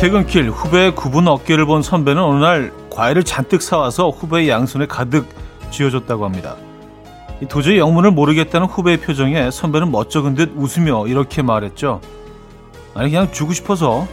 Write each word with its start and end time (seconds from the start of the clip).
퇴근길 0.00 0.50
후배의 0.50 0.94
굽은 0.94 1.26
어깨를 1.26 1.66
본 1.66 1.82
선배는 1.82 2.22
어느 2.22 2.38
날 2.38 2.72
과일을 2.88 3.24
잔뜩 3.24 3.60
사와서 3.60 4.10
후배의 4.10 4.48
양손에 4.48 4.86
가득 4.86 5.28
쥐어줬다고 5.72 6.24
합니다. 6.24 6.54
도저히 7.48 7.78
영문을 7.78 8.12
모르겠다는 8.12 8.68
후배의 8.68 8.98
표정에 8.98 9.50
선배는 9.50 9.90
멋쩍은 9.90 10.36
듯 10.36 10.52
웃으며 10.54 11.08
이렇게 11.08 11.42
말했죠. 11.42 12.00
아니 12.94 13.10
그냥 13.10 13.32
주고 13.32 13.52
싶어서 13.52 14.06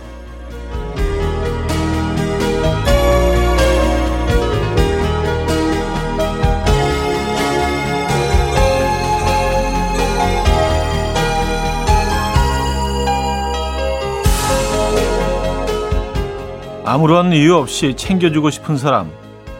아무런 16.96 17.34
이유 17.34 17.58
없이 17.58 17.94
챙겨주고 17.94 18.50
싶은 18.52 18.78
사람 18.78 19.12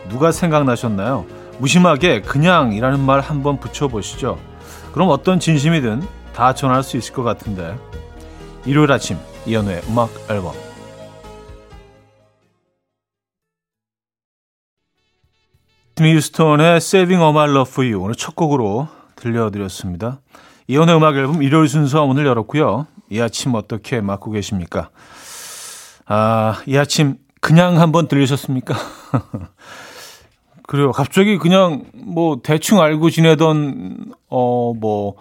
누가 0.08 0.32
생각나셨나요? 0.32 1.26
무심하게 1.60 2.22
그냥이라는 2.22 3.02
말 3.02 3.20
한번 3.20 3.60
붙여보시죠. 3.60 4.40
그럼 4.94 5.10
어떤 5.10 5.38
진심이든 5.42 6.02
다 6.34 6.54
전할 6.54 6.82
수 6.82 6.96
있을 6.96 7.14
것 7.14 7.24
같은데 7.24 7.78
일요일 8.66 8.90
아침 8.90 9.18
이연우의 9.46 9.82
음악 9.90 10.12
앨범 10.30 10.54
트니 15.96 16.22
스톤의 16.22 16.78
Saving 16.78 17.22
All 17.22 17.32
My 17.32 17.50
Love 17.50 17.70
For 17.70 17.86
You 17.86 18.02
오늘 18.02 18.16
첫 18.16 18.38
곡으로 18.38 18.88
들려드렸습니다. 19.18 20.22
이연우의 20.68 20.96
음악 20.96 21.18
앨범 21.18 21.44
일요일 21.44 21.68
순서 21.68 22.06
오늘 22.06 22.26
열었고요. 22.28 22.88
이 23.10 23.20
아침 23.20 23.56
어떻게 23.56 24.00
맞고 24.00 24.32
계십니까? 24.32 24.90
아, 26.08 26.62
이 26.68 26.78
아침 26.78 27.18
그냥 27.46 27.80
한번 27.80 28.08
들리셨습니까? 28.08 28.76
그래요. 30.68 30.92
갑자기 30.92 31.38
그냥 31.38 31.86
뭐 31.94 32.40
대충 32.42 32.82
알고 32.82 33.10
지내던 33.10 34.14
어 34.30 34.74
뭐 34.74 35.16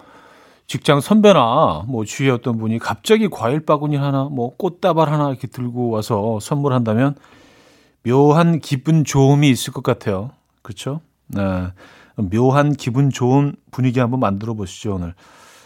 직장 0.67 0.99
선배나 0.99 1.83
뭐 1.87 2.05
주위였던 2.05 2.57
분이 2.57 2.79
갑자기 2.79 3.29
과일 3.29 3.63
바구니 3.65 3.95
하나 3.97 4.23
뭐 4.23 4.55
꽃다발 4.57 5.11
하나 5.11 5.29
이렇게 5.29 5.47
들고 5.47 5.89
와서 5.89 6.39
선물한다면 6.41 7.15
묘한 8.03 8.59
기분 8.59 9.03
좋음이 9.03 9.47
있을 9.49 9.73
것 9.73 9.83
같아요. 9.83 10.31
그렇죠? 10.63 11.01
네. 11.27 11.67
묘한 12.15 12.73
기분 12.73 13.09
좋은 13.11 13.55
분위기 13.71 13.99
한번 13.99 14.19
만들어 14.19 14.53
보시죠, 14.53 14.95
오늘. 14.95 15.13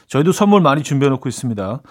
저희도 0.07 0.31
선물 0.31 0.61
많이 0.61 0.83
준비해 0.83 1.09
놓고 1.09 1.29
있습니다. 1.29 1.81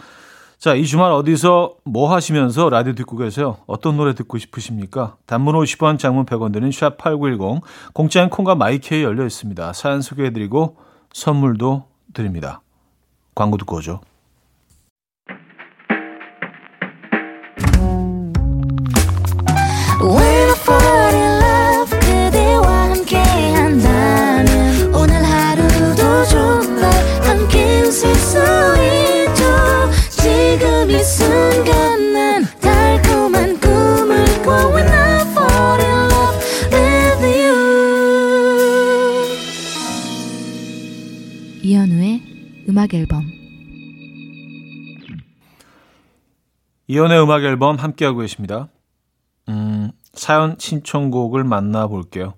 자, 0.58 0.74
이 0.74 0.84
주말 0.84 1.12
어디서 1.12 1.76
뭐 1.84 2.12
하시면서 2.12 2.68
라디오 2.68 2.92
듣고 2.94 3.16
계세요? 3.16 3.58
어떤 3.68 3.96
노래 3.96 4.12
듣고 4.14 4.38
싶으십니까? 4.38 5.16
단문 5.26 5.54
50원, 5.54 6.00
장문 6.00 6.26
100원 6.26 6.52
드는 6.52 6.70
샵8910, 6.70 7.60
공짜인 7.92 8.28
콩과 8.28 8.56
마이케이 8.56 9.04
열려 9.04 9.24
있습니다. 9.24 9.72
사연 9.72 10.02
소개해드리고 10.02 10.76
선물도 11.12 11.84
드립니다. 12.12 12.60
광고 13.36 13.56
듣고 13.56 13.76
오죠. 13.76 14.00
이연의 46.98 47.22
음악 47.22 47.44
앨범 47.44 47.76
함께하고 47.76 48.18
계십니다. 48.18 48.66
음, 49.48 49.92
사연 50.14 50.56
신청곡을 50.58 51.44
만나볼게요. 51.44 52.34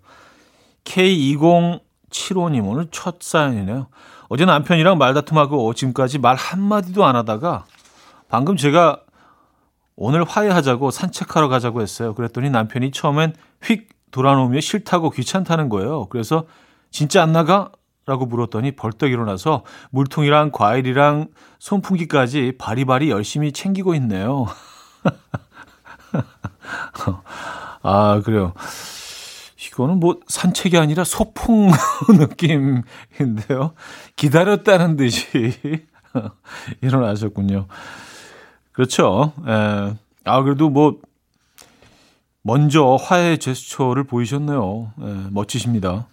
K2075님 0.85 2.69
오늘 2.69 2.89
첫 2.91 3.23
사연이네요. 3.23 3.87
어제 4.29 4.45
남편이랑 4.45 4.99
말다툼하고 4.99 5.73
지금까지 5.73 6.19
말 6.19 6.37
한마디도 6.37 7.07
안 7.07 7.17
하다가 7.17 7.65
방금 8.29 8.59
제가 8.59 9.01
오늘 9.97 10.25
화해하자고 10.25 10.91
산책하러 10.91 11.49
가자고 11.49 11.81
했어요. 11.81 12.15
그랬더니 12.15 12.51
남편이 12.51 12.91
처음엔 12.91 13.33
휙 13.63 13.89
돌아놓으며 14.11 14.61
싫다고 14.61 15.09
귀찮다는 15.09 15.71
거예요. 15.71 16.07
그래서 16.11 16.45
진짜 16.91 17.23
안 17.23 17.33
나가? 17.33 17.73
라고 18.07 18.27
물었더니 18.27 18.73
벌떡 18.73 19.11
일어나서 19.11 19.65
물통이랑 19.91 20.51
과일이랑 20.53 21.29
손풍기까지 21.59 22.55
바리바리 22.59 23.11
열심히 23.11 23.53
챙기고 23.53 23.95
있네요. 23.95 24.47
아, 27.83 28.21
그래요. 28.25 28.53
이거는 29.67 30.01
뭐 30.01 30.19
산책이 30.27 30.79
아니라 30.79 31.05
소풍 31.05 31.71
느낌인데요. 32.19 33.75
기다렸다는 34.17 34.97
듯이 34.97 35.55
일어나셨군요. 36.83 37.67
그렇죠. 38.73 39.33
에, 39.47 39.53
예. 39.53 39.95
아, 40.25 40.43
그래도 40.43 40.69
뭐, 40.69 40.99
먼저 42.43 42.97
화해 43.01 43.37
제스처를 43.37 44.05
보이셨네요. 44.05 44.93
에, 45.01 45.07
예, 45.07 45.27
멋지십니다. 45.31 46.07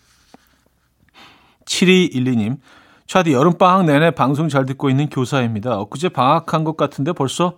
7212님, 1.67 2.57
차디 3.05 3.33
여름방학 3.33 3.85
내내 3.85 4.11
방송 4.11 4.50
잘 4.50 4.66
듣고 4.66 4.89
있는 4.89 5.09
교사입니다. 5.09 5.79
엊그제 5.79 6.09
방학한 6.09 6.63
것 6.63 6.75
같은데 6.75 7.13
벌써 7.13 7.57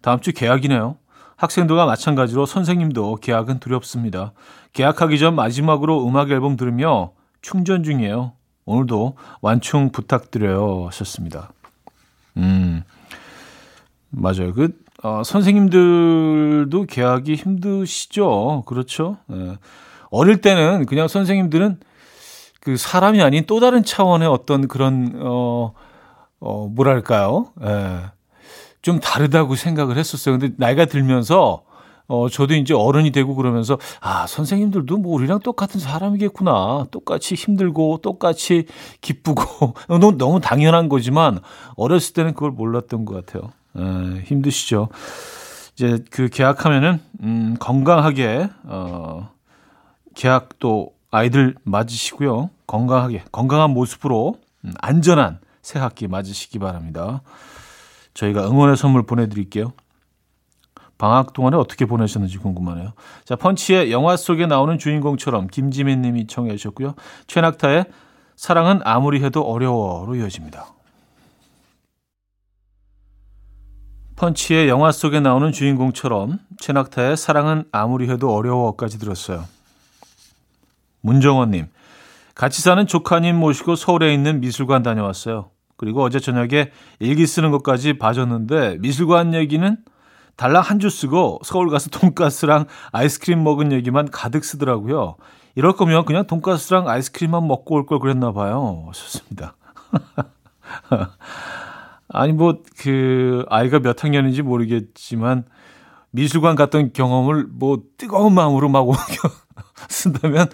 다음 0.00 0.20
주 0.20 0.32
개학이네요. 0.32 0.96
학생들과 1.36 1.86
마찬가지로 1.86 2.46
선생님도 2.46 3.16
개학은 3.16 3.60
두렵습니다. 3.60 4.32
개학하기 4.72 5.18
전 5.18 5.34
마지막으로 5.34 6.06
음악 6.06 6.30
앨범 6.30 6.56
들으며 6.56 7.12
충전 7.42 7.84
중이에요. 7.84 8.32
오늘도 8.64 9.16
완충 9.40 9.90
부탁드려요. 9.90 10.86
하셨습니다. 10.86 11.50
음, 12.36 12.82
맞아요. 14.10 14.52
그, 14.52 14.70
어, 15.02 15.22
선생님들도 15.24 16.86
개학이 16.86 17.34
힘드시죠? 17.34 18.64
그렇죠? 18.66 19.18
예. 19.32 19.56
어릴 20.10 20.40
때는 20.40 20.86
그냥 20.86 21.08
선생님들은 21.08 21.78
그 22.68 22.76
사람이 22.76 23.22
아닌 23.22 23.44
또 23.46 23.60
다른 23.60 23.82
차원의 23.82 24.28
어떤 24.28 24.68
그런 24.68 25.14
어, 25.22 25.72
어 26.38 26.68
뭐랄까요? 26.68 27.46
예. 27.64 28.00
좀 28.82 29.00
다르다고 29.00 29.54
생각을 29.54 29.96
했었어요. 29.96 30.38
근데 30.38 30.54
나이가 30.58 30.84
들면서 30.84 31.62
어 32.08 32.28
저도 32.28 32.52
이제 32.52 32.74
어른이 32.74 33.10
되고 33.10 33.34
그러면서 33.34 33.78
아 34.02 34.26
선생님들도 34.26 34.98
뭐 34.98 35.14
우리랑 35.14 35.40
똑같은 35.40 35.80
사람이겠구나. 35.80 36.88
똑같이 36.90 37.36
힘들고 37.36 38.00
똑같이 38.02 38.66
기쁘고 39.00 39.72
너무 39.88 40.18
너무 40.18 40.38
당연한 40.38 40.90
거지만 40.90 41.40
어렸을 41.74 42.12
때는 42.12 42.34
그걸 42.34 42.50
몰랐던 42.50 43.06
것 43.06 43.24
같아요. 43.24 43.50
에, 43.78 44.20
힘드시죠. 44.24 44.90
이제 45.72 46.04
그 46.10 46.28
계약하면은 46.28 47.00
음 47.22 47.56
건강하게 47.58 48.50
어 48.64 49.30
계약 50.14 50.58
또 50.58 50.92
아이들 51.10 51.54
맞으시고요. 51.62 52.50
건강하게, 52.68 53.24
건강한 53.32 53.70
모습으로 53.70 54.36
음, 54.64 54.72
안전한 54.80 55.40
새 55.62 55.80
학기 55.80 56.06
맞으시기 56.06 56.60
바랍니다. 56.60 57.22
저희가 58.14 58.48
응원의 58.48 58.76
선물 58.76 59.04
보내드릴게요. 59.04 59.72
방학 60.98 61.32
동안에 61.32 61.56
어떻게 61.56 61.86
보내셨는지 61.86 62.38
궁금하네요. 62.38 62.92
자, 63.24 63.36
펀치의 63.36 63.92
영화 63.92 64.16
속에 64.16 64.46
나오는 64.46 64.78
주인공처럼 64.78 65.46
김지민 65.46 66.02
님이 66.02 66.26
청해 66.26 66.56
주셨고요. 66.56 66.94
최낙타의 67.28 67.86
사랑은 68.36 68.80
아무리 68.84 69.24
해도 69.24 69.42
어려워로 69.42 70.16
이어집니다. 70.16 70.66
펀치의 74.16 74.68
영화 74.68 74.90
속에 74.90 75.20
나오는 75.20 75.52
주인공처럼 75.52 76.40
최낙타의 76.58 77.16
사랑은 77.16 77.64
아무리 77.70 78.10
해도 78.10 78.34
어려워까지 78.34 78.98
들었어요. 78.98 79.44
문정원님, 81.02 81.68
같이 82.38 82.62
사는 82.62 82.86
조카님 82.86 83.34
모시고 83.34 83.74
서울에 83.74 84.14
있는 84.14 84.40
미술관 84.40 84.84
다녀왔어요. 84.84 85.50
그리고 85.76 86.04
어제 86.04 86.20
저녁에 86.20 86.70
일기 87.00 87.26
쓰는 87.26 87.50
것까지 87.50 87.98
봐줬는데 87.98 88.76
미술관 88.78 89.34
얘기는 89.34 89.76
달랑 90.36 90.62
한줄 90.62 90.88
쓰고 90.88 91.40
서울 91.42 91.68
가서 91.68 91.90
돈가스랑 91.98 92.66
아이스크림 92.92 93.42
먹은 93.42 93.72
얘기만 93.72 94.12
가득 94.12 94.44
쓰더라고요. 94.44 95.16
이럴 95.56 95.72
거면 95.72 96.04
그냥 96.04 96.28
돈가스랑 96.28 96.88
아이스크림만 96.88 97.44
먹고 97.48 97.74
올 97.74 97.86
걸 97.86 97.98
그랬나 97.98 98.30
봐요. 98.32 98.88
좋습니다. 98.94 99.56
아니 102.08 102.32
뭐 102.32 102.62
그 102.78 103.44
아이가 103.48 103.80
몇 103.80 104.04
학년인지 104.04 104.42
모르겠지만 104.42 105.44
미술관 106.12 106.54
갔던 106.54 106.92
경험을 106.92 107.48
뭐 107.50 107.80
뜨거운 107.96 108.32
마음으로 108.32 108.68
막 108.68 108.86
쓴다면 109.90 110.48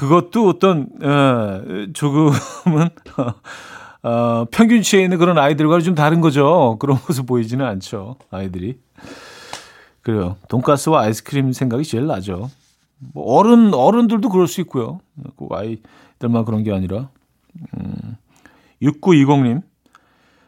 그것도 0.00 0.48
어떤 0.48 0.88
에, 1.02 1.92
조금은 1.92 2.32
어, 4.02 4.46
평균치에 4.50 5.02
있는 5.02 5.18
그런 5.18 5.36
아이들과 5.36 5.80
좀 5.80 5.94
다른 5.94 6.22
거죠. 6.22 6.78
그런 6.80 6.98
모습 7.06 7.26
보이지는 7.26 7.66
않죠. 7.66 8.16
아이들이. 8.30 8.80
그래요. 10.00 10.36
돈가스와 10.48 11.02
아이스크림 11.02 11.52
생각이 11.52 11.84
제일 11.84 12.06
나죠. 12.06 12.50
뭐 13.12 13.36
어른 13.36 13.74
어른들도 13.74 14.30
그럴 14.30 14.48
수 14.48 14.62
있고요. 14.62 15.00
꼭 15.36 15.52
아이들만 15.52 16.46
그런 16.46 16.62
게 16.62 16.72
아니라. 16.72 17.10
음, 17.76 18.16
6920님. 18.80 19.60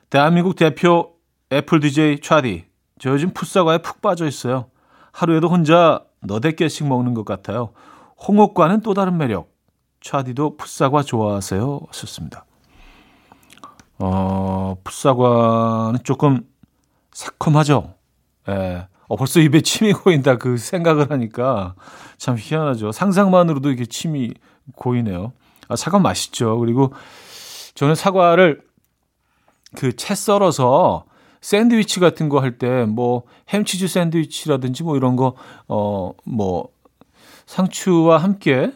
대한민국 0.08 0.56
대표 0.56 1.12
애플 1.52 1.80
DJ 1.80 2.20
차디. 2.22 2.64
저 2.98 3.10
요즘 3.10 3.34
풋사과에 3.34 3.78
푹 3.82 4.00
빠져 4.00 4.26
있어요. 4.26 4.70
하루에도 5.12 5.48
혼자 5.48 6.02
너댓 6.22 6.56
개씩 6.56 6.88
먹는 6.88 7.12
것 7.12 7.26
같아요. 7.26 7.74
홍옥과는 8.26 8.80
또 8.82 8.94
다른 8.94 9.16
매력. 9.16 9.50
차디도 10.00 10.56
풋사과 10.56 11.02
좋아하세요? 11.02 11.80
썼습니다. 11.92 12.44
어, 13.98 14.76
풋사과는 14.82 16.00
조금 16.02 16.40
새콤하죠. 17.12 17.94
예. 18.48 18.86
어, 19.08 19.16
벌써 19.16 19.38
입에 19.40 19.60
침이 19.60 19.92
고인다 19.92 20.38
그 20.38 20.56
생각을 20.56 21.10
하니까 21.10 21.74
참 22.18 22.36
희한하죠. 22.38 22.90
상상만으로도 22.92 23.68
이렇게 23.68 23.86
침이 23.86 24.32
고이네요. 24.74 25.32
아, 25.68 25.76
사과 25.76 25.98
맛있죠. 25.98 26.58
그리고 26.58 26.92
저는 27.74 27.94
사과를 27.94 28.62
그 29.76 29.92
채 29.96 30.14
썰어서 30.14 31.04
샌드위치 31.40 31.98
같은 32.00 32.28
거 32.28 32.40
할 32.40 32.58
때 32.58 32.84
뭐 32.86 33.22
햄치즈 33.52 33.88
샌드위치라든지 33.88 34.82
뭐 34.82 34.96
이런 34.96 35.16
거 35.16 35.34
어 35.68 36.12
뭐 36.24 36.68
상추와 37.46 38.18
함께 38.18 38.72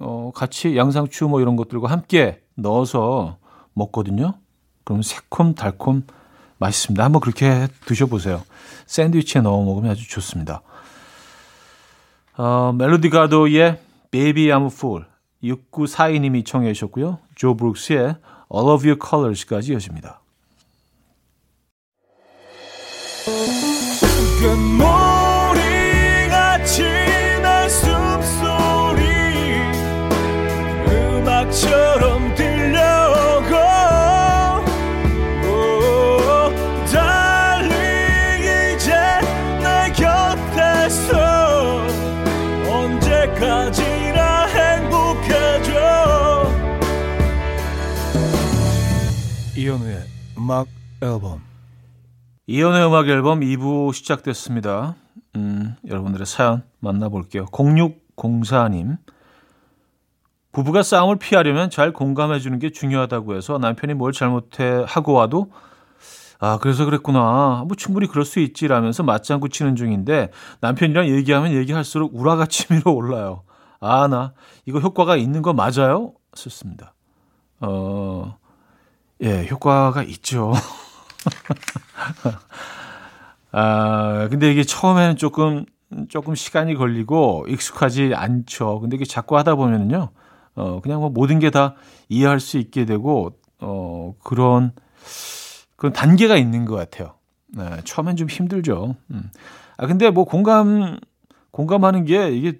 어 0.00 0.32
같이 0.34 0.76
양상추 0.76 1.26
뭐 1.28 1.40
이런 1.40 1.56
것들과 1.56 1.90
함께 1.90 2.42
넣어서 2.54 3.38
먹거든요. 3.74 4.34
그럼 4.84 5.02
새콤 5.02 5.54
달콤 5.54 6.04
맛있습니다. 6.58 7.02
한번 7.02 7.20
그렇게 7.20 7.68
드셔보세요. 7.86 8.42
샌드위치에 8.86 9.42
넣어 9.42 9.62
먹으면 9.64 9.90
아주 9.90 10.08
좋습니다. 10.08 10.62
어, 12.36 12.72
멜로디 12.76 13.10
가도의 13.10 13.78
Baby 14.10 14.46
I'm 14.46 14.64
a 14.64 14.66
Fool 14.66 15.04
6942님이 15.42 16.46
청해 16.46 16.72
주셨고요. 16.72 17.18
조 17.34 17.56
브룩스의 17.56 18.16
All 18.54 18.68
of 18.70 18.86
Your 18.86 18.98
Colors까지 19.00 19.72
이어집니다. 19.72 20.20
음악 50.42 50.66
앨범 51.00 51.40
이연의 52.48 52.84
음악 52.88 53.06
앨범 53.06 53.40
2부 53.40 53.94
시작됐습니다. 53.94 54.96
음, 55.36 55.76
여러분들의 55.86 56.26
사연 56.26 56.64
만나볼게요. 56.80 57.46
0604님. 57.46 58.98
부부가 60.50 60.82
싸움을 60.82 61.20
피하려면 61.20 61.70
잘 61.70 61.92
공감해 61.92 62.40
주는 62.40 62.58
게 62.58 62.70
중요하다고 62.70 63.36
해서 63.36 63.58
남편이 63.58 63.94
뭘 63.94 64.10
잘못해 64.10 64.84
하고 64.84 65.12
와도 65.12 65.52
아, 66.40 66.58
그래서 66.60 66.84
그랬구나. 66.86 67.62
뭐 67.68 67.76
충분히 67.76 68.08
그럴 68.08 68.24
수 68.24 68.40
있지라면서 68.40 69.04
맞장구 69.04 69.48
치는 69.48 69.76
중인데 69.76 70.32
남편이랑 70.60 71.06
얘기하면 71.06 71.52
얘기할수록 71.52 72.16
우라가 72.16 72.46
치밀어 72.46 72.90
올라요. 72.90 73.44
아, 73.78 74.08
나 74.08 74.32
이거 74.66 74.80
효과가 74.80 75.16
있는 75.16 75.40
거 75.40 75.52
맞아요? 75.52 76.14
썼습니다. 76.34 76.94
어, 77.60 78.36
예, 79.22 79.46
효과가 79.46 80.02
있죠. 80.04 80.52
아, 83.52 84.28
근데 84.30 84.50
이게 84.50 84.64
처음에는 84.64 85.16
조금, 85.16 85.64
조금 86.08 86.34
시간이 86.34 86.74
걸리고 86.74 87.44
익숙하지 87.48 88.12
않죠. 88.14 88.80
근데 88.80 88.96
이게 88.96 89.04
자꾸 89.04 89.36
하다 89.36 89.56
보면은요, 89.56 90.08
어, 90.54 90.80
그냥 90.80 91.00
뭐 91.00 91.10
모든 91.10 91.38
게 91.38 91.50
다 91.50 91.74
이해할 92.08 92.40
수 92.40 92.58
있게 92.58 92.84
되고, 92.86 93.32
어, 93.60 94.14
그런, 94.24 94.72
그런 95.76 95.92
단계가 95.92 96.36
있는 96.36 96.64
것 96.64 96.76
같아요. 96.76 97.14
네, 97.48 97.68
처음엔 97.84 98.16
좀 98.16 98.28
힘들죠. 98.28 98.96
음. 99.10 99.30
아, 99.76 99.86
근데 99.86 100.10
뭐 100.10 100.24
공감, 100.24 100.98
공감하는 101.50 102.06
게 102.06 102.30
이게 102.30 102.58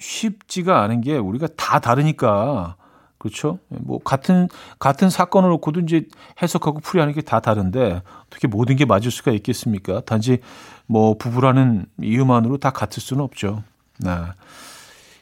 쉽지가 0.00 0.82
않은 0.82 1.00
게 1.02 1.16
우리가 1.16 1.46
다 1.56 1.78
다르니까, 1.78 2.76
그렇죠? 3.22 3.60
뭐 3.68 4.00
같은 4.02 4.48
같은 4.80 5.08
사건을 5.08 5.48
놓고도 5.50 5.80
이제 5.80 6.06
해석하고 6.42 6.80
풀이하는 6.80 7.14
게 7.14 7.22
다 7.22 7.38
다른데 7.38 8.02
어떻게 8.26 8.48
모든 8.48 8.74
게 8.74 8.84
맞을 8.84 9.12
수가 9.12 9.30
있겠습니까? 9.30 10.00
단지 10.00 10.40
뭐 10.86 11.16
부부라는 11.16 11.86
이유만으로 12.02 12.56
다 12.58 12.70
같을 12.70 13.00
수는 13.00 13.22
없죠. 13.22 13.62
네. 14.00 14.10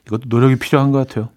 이것도 0.07 0.23
노력이 0.29 0.57
필요한 0.59 0.93
것 0.93 1.07
같아요. 1.07 1.29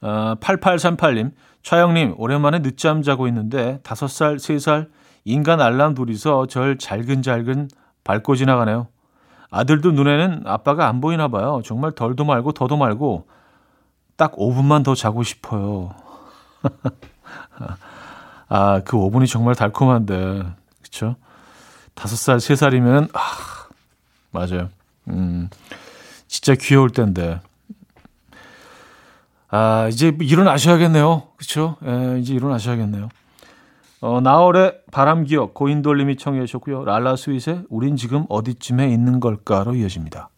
아, 0.00 0.36
8838님, 0.40 1.32
차영님, 1.64 2.14
오랜만에 2.18 2.62
늦잠 2.62 3.02
자고 3.02 3.26
있는데 3.26 3.80
5살, 3.82 4.36
3살 4.36 4.90
인간 5.24 5.60
알람 5.60 5.94
둘이서 5.94 6.46
절 6.46 6.78
잘근잘근 6.78 7.68
밟고 8.04 8.36
지나가네요. 8.36 8.86
아들도 9.50 9.90
눈에는 9.90 10.42
아빠가 10.44 10.86
안 10.86 11.00
보이나 11.00 11.26
봐요. 11.26 11.62
정말 11.64 11.90
덜도 11.90 12.24
말고 12.24 12.52
더도 12.52 12.76
말고 12.76 13.26
딱 14.16 14.32
5분만 14.36 14.84
더 14.84 14.94
자고 14.94 15.22
싶어요. 15.22 15.94
아, 18.48 18.80
그 18.84 18.96
5분이 18.96 19.28
정말 19.28 19.54
달콤한데. 19.54 20.44
그쵸? 20.82 21.16
5살, 21.94 22.36
3살이면, 22.36 23.10
아, 23.14 23.20
맞아요. 24.30 24.68
음, 25.08 25.48
진짜 26.26 26.54
귀여울 26.54 26.90
텐데. 26.90 27.40
아, 29.48 29.88
이제 29.88 30.16
일어나셔야겠네요. 30.20 31.28
그쵸? 31.36 31.76
예, 31.86 32.18
이제 32.18 32.34
일어나셔야겠네요. 32.34 33.08
어, 34.00 34.20
나얼의 34.20 34.80
바람기억, 34.90 35.54
고인돌님이 35.54 36.16
청해 36.16 36.44
주셨고요. 36.44 36.84
랄라스윗의 36.84 37.64
우린 37.70 37.96
지금 37.96 38.26
어디쯤에 38.28 38.88
있는 38.88 39.20
걸까로 39.20 39.74
이어집니다. 39.74 40.28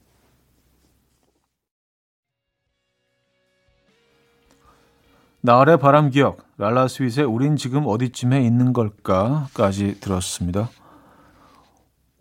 나얼의 5.46 5.78
바람기억, 5.78 6.38
랄라스윗의 6.58 7.24
우린 7.24 7.54
지금 7.54 7.86
어디쯤에 7.86 8.44
있는 8.44 8.72
걸까까지 8.72 10.00
들었습니다. 10.00 10.70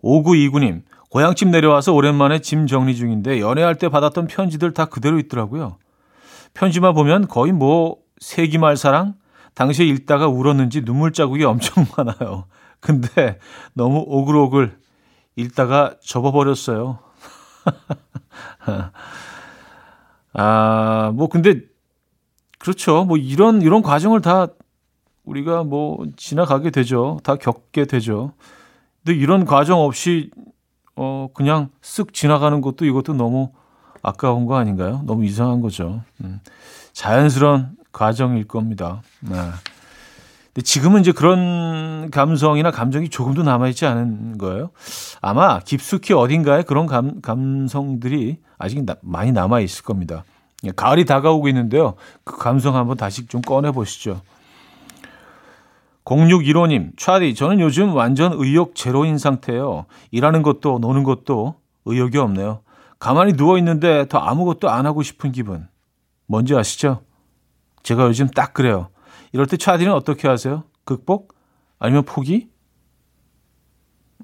5929님, 0.04 0.84
고향집 1.10 1.48
내려와서 1.48 1.92
오랜만에 1.94 2.38
짐 2.38 2.68
정리 2.68 2.96
중인데 2.96 3.40
연애할 3.40 3.80
때 3.80 3.90
받았던 3.90 4.28
편지들 4.28 4.76
다 4.76 4.86
그대로 4.86 5.18
있더라고요. 5.18 5.78
편지만 6.54 6.94
보면 6.94 7.28
거의 7.28 7.52
뭐 7.52 7.98
세기말 8.20 8.78
사랑? 8.78 9.16
당시에 9.56 9.88
읽다가 9.88 10.28
울었는지 10.28 10.86
눈물 10.86 11.12
자국이 11.12 11.46
엄청 11.46 11.88
많아요. 11.98 12.46
근데 12.80 13.40
너무 13.74 14.04
오글오글 14.06 14.78
읽다가 15.36 15.96
접어버렸어요. 16.00 17.00
아, 20.34 21.12
뭐 21.16 21.28
근데 21.28 21.74
그렇죠. 22.66 23.06
뭐 23.06 23.16
이런 23.16 23.62
이런 23.62 23.84
과정을 23.84 24.22
다 24.22 24.48
우리가 25.24 25.64
뭐 25.64 26.04
지나가게 26.18 26.72
되죠. 26.72 27.20
다 27.24 27.36
겪게 27.36 27.86
되죠. 27.86 28.32
근데 29.04 29.20
이런 29.20 29.46
과정 29.46 29.82
없이 29.82 30.32
어 30.96 31.28
그냥 31.36 31.70
쓱 31.84 32.12
지나가는 32.12 32.60
것도 32.62 32.86
이것도 32.86 33.14
너무 33.14 33.52
아까운 34.02 34.48
거 34.48 34.56
아닌가요? 34.56 35.04
너무 35.06 35.26
이상한 35.26 35.62
거죠. 35.62 36.02
음, 36.24 36.40
자연스러운 36.92 37.78
과정일 37.92 38.48
겁니다. 38.48 39.04
네. 39.20 39.36
근데 40.48 40.62
지금은 40.64 41.02
이제 41.02 41.12
그런 41.12 42.10
감성이나 42.10 42.72
감정이 42.72 43.10
조금도 43.10 43.44
남아있지 43.44 43.86
않은 43.86 44.40
거예요. 44.40 44.72
아마 45.22 45.60
깊숙이 45.60 46.14
어딘가에 46.14 46.64
그런 46.64 46.88
감, 46.88 47.22
감성들이 47.22 48.40
아직 48.58 48.84
나, 48.86 48.96
많이 49.04 49.32
남아있을 49.32 49.84
겁니다. 49.84 50.24
예, 50.66 50.72
가을이 50.72 51.06
다가오고 51.06 51.48
있는데요. 51.50 51.96
그 52.24 52.38
감성 52.38 52.76
한번 52.76 52.98
다시 52.98 53.28
좀 53.28 53.42
꺼내 53.42 53.72
보시죠. 53.72 54.22
0615님, 56.06 56.98
차디, 56.98 57.34
저는 57.34 57.60
요즘 57.60 57.96
완전 57.96 58.34
의욕 58.34 58.76
제로인 58.76 59.18
상태예요. 59.18 59.86
일하는 60.12 60.44
것도 60.44 60.80
노는 60.80 61.04
것도 61.04 61.56
의욕이 61.86 62.18
없네요. 62.18 62.62
가만히 63.00 63.34
누워 63.34 63.58
있는데 63.58 64.08
더 64.08 64.20
아무것도 64.20 64.70
안 64.70 64.86
하고 64.86 65.02
싶은 65.02 65.32
기분. 65.32 65.68
뭔지 66.28 66.56
아시죠? 66.56 67.02
제가 67.84 68.04
요즘 68.04 68.28
딱 68.28 68.54
그래요. 68.54 68.90
이럴 69.32 69.48
때 69.48 69.58
차디는 69.58 69.92
어떻게 69.94 70.28
하세요? 70.28 70.64
극복? 70.86 71.34
아니면 71.80 72.04
포기? 72.04 72.50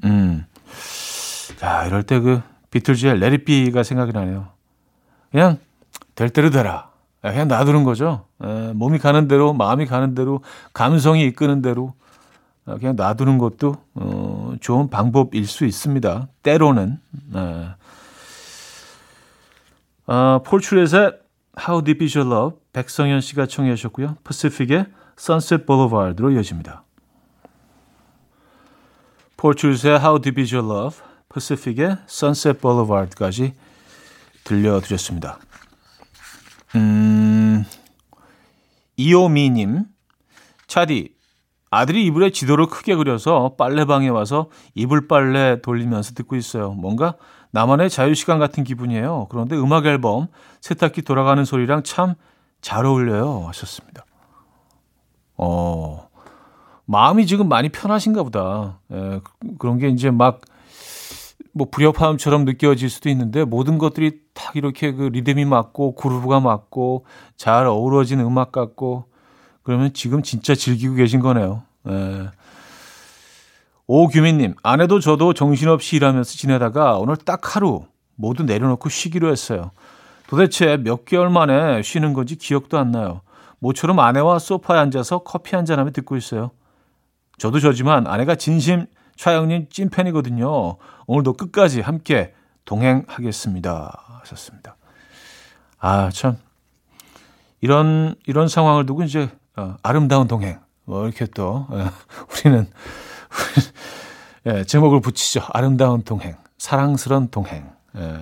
음. 0.03 0.45
자, 1.57 1.85
이럴 1.85 2.03
때 2.03 2.19
그 2.19 2.41
비틀즈의 2.71 3.19
레리비가 3.19 3.83
생각이 3.83 4.13
나네요. 4.13 4.47
그냥 5.29 5.59
될 6.21 6.29
대로 6.29 6.51
되라. 6.51 6.91
그냥 7.21 7.47
놔두는 7.47 7.83
거죠. 7.83 8.25
에, 8.43 8.73
몸이 8.73 8.99
가는 8.99 9.27
대로, 9.27 9.53
마음이 9.53 9.87
가는 9.87 10.13
대로, 10.13 10.41
감성이 10.71 11.25
이끄는 11.25 11.63
대로 11.63 11.95
어, 12.67 12.77
그냥 12.77 12.95
놔두는 12.95 13.39
것도 13.39 13.75
어, 13.95 14.53
좋은 14.61 14.91
방법일 14.91 15.47
수 15.47 15.65
있습니다. 15.65 16.27
때로는. 16.43 16.99
에. 17.35 17.69
어, 20.05 20.43
폴출렛의 20.45 21.19
How 21.67 21.83
Deep 21.83 22.03
Is 22.05 22.15
Your 22.15 22.31
Love 22.31 22.59
백성현 22.71 23.21
씨가 23.21 23.47
청해 23.47 23.75
주셨고요. 23.75 24.17
퍼시픽의 24.23 24.85
Sunset 25.17 25.65
Boulevard로 25.65 26.29
이어집니다. 26.29 26.83
폴출렛의 29.37 29.99
How 29.99 30.21
Deep 30.21 30.39
Is 30.39 30.53
Your 30.53 30.71
Love 30.71 30.99
퍼시픽의 31.29 31.97
Sunset 32.07 32.59
Boulevard까지 32.59 33.55
들려드렸습니다. 34.43 35.39
음, 36.75 37.65
이오미님, 38.97 39.85
차디, 40.67 41.15
아들이 41.69 42.05
이불에 42.05 42.31
지도를 42.31 42.67
크게 42.67 42.95
그려서 42.95 43.55
빨래방에 43.57 44.09
와서 44.09 44.49
이불 44.75 45.07
빨래 45.07 45.61
돌리면서 45.61 46.13
듣고 46.13 46.35
있어요. 46.35 46.71
뭔가 46.71 47.15
나만의 47.51 47.89
자유시간 47.89 48.39
같은 48.39 48.63
기분이에요. 48.63 49.27
그런데 49.29 49.55
음악 49.57 49.85
앨범 49.85 50.27
세탁기 50.61 51.01
돌아가는 51.03 51.43
소리랑 51.45 51.83
참 51.83 52.15
잘 52.61 52.85
어울려요. 52.85 53.45
하셨습니다. 53.47 54.05
어, 55.35 56.07
마음이 56.85 57.25
지금 57.25 57.49
많이 57.49 57.69
편하신가 57.69 58.23
보다. 58.23 58.79
예, 58.91 59.19
그런 59.57 59.79
게 59.79 59.89
이제 59.89 60.11
막, 60.11 60.41
뭐 61.53 61.67
불협화음처럼 61.69 62.45
느껴질 62.45 62.89
수도 62.89 63.09
있는데 63.09 63.43
모든 63.43 63.77
것들이 63.77 64.19
딱 64.33 64.55
이렇게 64.55 64.93
그 64.93 65.03
리듬이 65.03 65.45
맞고 65.45 65.95
그루브가 65.95 66.39
맞고 66.39 67.05
잘 67.35 67.65
어우러진 67.65 68.19
음악 68.21 68.51
같고 68.51 69.05
그러면 69.63 69.93
지금 69.93 70.23
진짜 70.23 70.55
즐기고 70.55 70.95
계신 70.95 71.19
거네요. 71.19 71.63
예. 71.89 72.29
오규민님, 73.87 74.55
아내도 74.63 74.99
저도 74.99 75.33
정신없이 75.33 75.97
일하면서 75.97 76.31
지내다가 76.31 76.97
오늘 76.97 77.17
딱 77.17 77.55
하루 77.55 77.83
모두 78.15 78.43
내려놓고 78.43 78.87
쉬기로 78.87 79.29
했어요. 79.29 79.71
도대체 80.27 80.77
몇 80.77 81.03
개월 81.03 81.29
만에 81.29 81.81
쉬는 81.81 82.13
건지 82.13 82.37
기억도 82.37 82.79
안 82.79 82.91
나요. 82.91 83.21
모처럼 83.59 83.99
아내와 83.99 84.39
소파에 84.39 84.79
앉아서 84.79 85.19
커피 85.19 85.55
한 85.55 85.65
잔하며 85.65 85.91
듣고 85.91 86.15
있어요. 86.15 86.51
저도 87.37 87.59
저지만 87.59 88.07
아내가 88.07 88.35
진심 88.35 88.85
차영님 89.21 89.67
찐팬이거든요. 89.69 90.77
오늘도 91.05 91.33
끝까지 91.33 91.79
함께 91.79 92.33
동행하겠습니다. 92.65 94.19
하셨습니다. 94.21 94.77
아, 95.77 96.09
참. 96.09 96.37
이런, 97.59 98.15
이런 98.25 98.47
상황을 98.47 98.87
두고 98.87 99.03
이제, 99.03 99.29
어, 99.55 99.75
아름다운 99.83 100.27
동행. 100.27 100.59
뭐, 100.85 101.05
이렇게 101.05 101.27
또, 101.27 101.67
어, 101.69 101.91
우리는, 102.33 102.67
예, 104.47 104.63
제목을 104.63 105.01
붙이죠. 105.01 105.41
아름다운 105.53 106.01
동행. 106.01 106.35
사랑스런 106.57 107.29
동행. 107.29 107.71
예. 107.97 108.17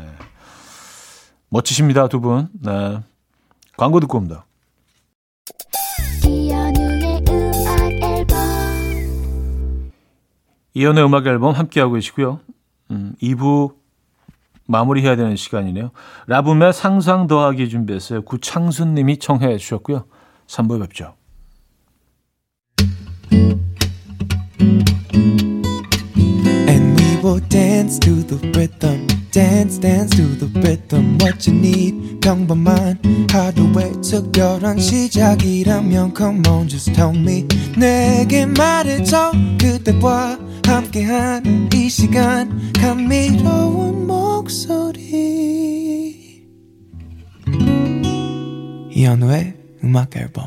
멋지십니다, 1.47 2.09
두 2.09 2.19
분. 2.19 2.49
네. 2.61 2.99
광고 3.77 4.01
듣고 4.01 4.17
옵니다. 4.17 4.45
이연의 10.79 11.03
음악 11.03 11.27
앨범 11.27 11.53
함께하고 11.53 11.95
계시고요. 11.95 12.39
음, 12.91 13.13
2부 13.21 13.73
마무리해야 14.65 15.17
되는 15.17 15.35
시간이네요. 15.35 15.91
라붐의 16.27 16.71
상상 16.71 17.27
더하기 17.27 17.67
준비했어요. 17.67 18.21
구창순 18.21 18.93
님이 18.93 19.17
청해 19.17 19.57
주셨고요. 19.57 20.05
3부에 20.47 20.79
뵙죠. 20.79 21.15
내게 37.77 38.45
말해줘. 38.45 39.33
그대와 39.59 40.48
함께한 40.65 41.69
이 41.73 41.89
시간. 41.89 42.71
감미로운 42.73 44.07
목소리. 44.07 44.99
이현우의 48.91 49.53
음악 49.83 50.15
앨범. 50.15 50.45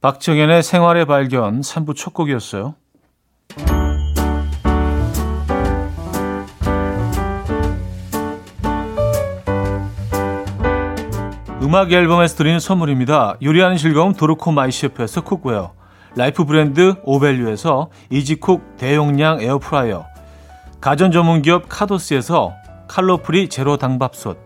박정현의 0.00 0.62
생활의 0.62 1.06
발견 1.06 1.62
3부 1.62 1.96
첫 1.96 2.12
곡이었어요. 2.12 2.74
음악 11.62 11.90
앨범에서 11.90 12.36
드리는 12.36 12.60
선물입니다. 12.60 13.38
요리하는 13.42 13.78
즐거움 13.78 14.12
도르코 14.12 14.52
마이셰프에서 14.52 15.22
cookware 15.22 15.72
라이프 16.16 16.44
브랜드 16.44 16.94
오벨류에서 17.02 17.88
이지쿡 18.08 18.76
대용량 18.76 19.40
에어프라이어 19.40 20.06
가전 20.80 21.10
전문기업 21.10 21.64
카도스에서 21.68 22.52
칼로프리 22.86 23.48
제로 23.48 23.76
당밥솥 23.76 24.38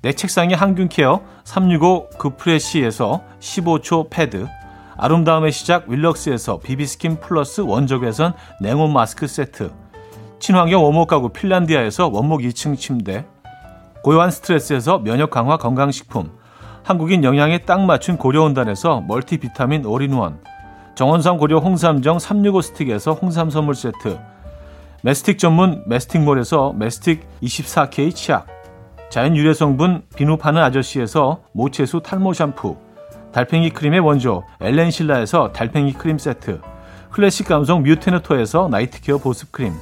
내 0.00 0.12
책상의 0.14 0.56
항균care 0.56 1.20
365 1.44 2.08
그프레시에서 2.18 3.22
15초 3.40 4.08
패드 4.08 4.48
아름다움의 4.96 5.52
시작 5.52 5.88
윌럭스에서 5.88 6.60
비비스킨 6.60 7.20
플러스 7.20 7.60
원적외선 7.60 8.32
냉온 8.62 8.92
마스크 8.92 9.26
세트 9.26 9.70
친환경 10.38 10.82
원목 10.82 11.08
가구 11.08 11.28
핀란디아에서 11.28 12.08
원목 12.08 12.40
2층 12.40 12.78
침대 12.78 13.26
고요한 14.02 14.30
스트레스에서 14.30 14.98
면역 14.98 15.30
강화 15.30 15.58
건강식품 15.58 16.30
한국인 16.82 17.22
영양에 17.22 17.58
딱 17.58 17.82
맞춘 17.82 18.16
고려은단에서 18.16 19.02
멀티비타민 19.02 19.84
올인원 19.84 20.40
정원삼 20.94 21.38
고려 21.38 21.58
홍삼정 21.58 22.18
365 22.18 22.60
스틱에서 22.60 23.14
홍삼 23.14 23.48
선물 23.48 23.74
세트. 23.74 24.18
매스틱 25.02 25.38
전문 25.38 25.82
매스틱몰에서 25.86 26.74
매스틱 26.76 27.26
24K 27.42 28.14
치약. 28.14 28.46
자연 29.10 29.34
유래 29.34 29.54
성분 29.54 30.02
비누 30.14 30.36
파는 30.36 30.62
아저씨에서 30.62 31.40
모체수 31.52 32.02
탈모 32.02 32.34
샴푸. 32.34 32.76
달팽이 33.32 33.70
크림의 33.70 34.00
원조 34.00 34.44
엘렌실라에서 34.60 35.52
달팽이 35.52 35.94
크림 35.94 36.18
세트. 36.18 36.60
클래식 37.10 37.48
감성 37.48 37.82
뮤테너토에서 37.82 38.68
night 38.70 39.00
care 39.00 39.16
보습 39.16 39.50
크림. 39.50 39.72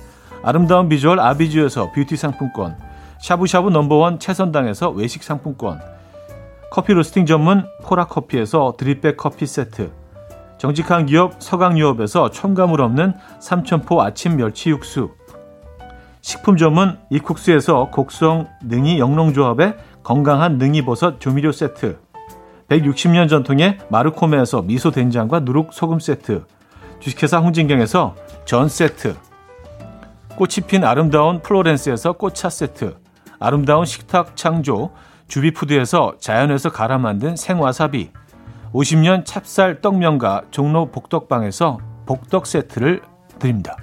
아름다운 0.45 0.89
비주얼 0.89 1.19
아비주에서 1.19 1.91
뷰티 1.91 2.17
상품권. 2.17 2.77
샤브샤브 3.21 3.71
넘버원 3.71 4.21
채선당에서 4.21 4.91
외식 4.91 5.25
상품권. 5.25 5.81
커피 6.71 6.93
로스팅 6.93 7.27
전문 7.27 7.67
포라커피에서 7.83 8.75
drip 8.79 9.00
bag 9.00 9.17
커피 9.17 9.45
세트 9.45 10.00
정직한 10.61 11.07
기업 11.07 11.43
서강유업에서 11.43 12.33
첨가물 12.33 12.83
없는 12.83 13.15
삼천포 13.39 14.03
아침 14.03 14.37
멸치 14.37 14.69
육수. 14.69 15.09
식품 16.21 16.59
전문 16.59 16.99
이쿡스에서 17.09 17.89
곡성 17.91 18.47
능이 18.65 18.99
영농조합의 18.99 19.77
건강한 20.03 20.59
능이버섯 20.59 21.19
조미료 21.19 21.53
세트. 21.53 21.99
160년 22.69 23.31
전통의 23.31 23.79
마르코메에서 23.89 24.61
미소 24.61 24.91
된장과 24.91 25.41
누룩 25.41 25.73
소금 25.73 25.99
세트. 25.99 26.45
주식회사 26.99 27.39
홍진경에서 27.39 28.15
전 28.45 28.69
세트. 28.69 29.17
꽃이 30.37 30.67
핀 30.67 30.85
아름다운 30.85 31.41
플로렌스에서 31.41 32.13
꽃차 32.13 32.51
세트. 32.51 32.99
아름다운 33.39 33.87
식탁 33.87 34.37
창조 34.37 34.91
주비푸드에서 35.27 36.17
자연에서 36.21 36.71
갈아 36.71 36.99
만든 36.99 37.35
생와사비 37.35 38.11
50년 38.73 39.25
찹쌀 39.25 39.81
떡면과 39.81 40.45
종로 40.53 40.91
복덕방에서 40.93 41.79
복덕 42.07 42.47
세트를 42.47 43.03
드립니다. 43.41 43.77